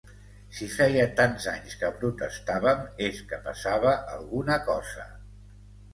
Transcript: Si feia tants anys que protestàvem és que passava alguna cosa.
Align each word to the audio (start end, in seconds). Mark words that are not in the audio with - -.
Si 0.59 0.67
feia 0.75 1.03
tants 1.19 1.45
anys 1.51 1.75
que 1.83 1.91
protestàvem 1.99 2.81
és 3.11 3.23
que 3.33 3.41
passava 3.49 3.93
alguna 4.19 4.61
cosa. 4.71 5.07